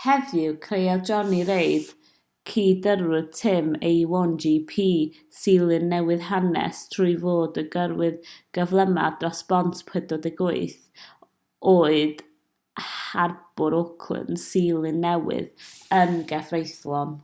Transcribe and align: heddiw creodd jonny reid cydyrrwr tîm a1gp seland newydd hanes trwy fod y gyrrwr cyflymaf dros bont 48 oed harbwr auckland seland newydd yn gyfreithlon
heddiw 0.00 0.50
creodd 0.64 1.00
jonny 1.06 1.38
reid 1.46 1.86
cydyrrwr 2.50 3.22
tîm 3.38 3.72
a1gp 3.88 4.74
seland 5.38 5.90
newydd 5.94 6.22
hanes 6.28 6.82
trwy 6.92 7.16
fod 7.24 7.58
y 7.62 7.66
gyrrwr 7.72 8.14
cyflymaf 8.58 9.16
dros 9.24 9.40
bont 9.50 9.82
48 9.88 11.08
oed 11.72 12.22
harbwr 12.92 13.76
auckland 13.82 14.42
seland 14.44 15.04
newydd 15.08 15.50
yn 16.02 16.16
gyfreithlon 16.34 17.18